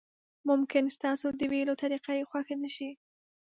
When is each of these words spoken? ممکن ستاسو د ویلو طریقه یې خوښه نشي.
ممکن 0.49 0.83
ستاسو 0.97 1.27
د 1.39 1.41
ویلو 1.51 1.73
طریقه 1.81 2.11
یې 2.19 2.27
خوښه 2.29 2.55
نشي. 2.63 2.89